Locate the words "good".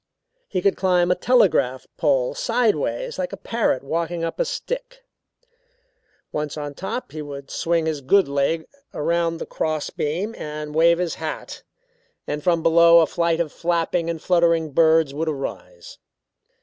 8.01-8.27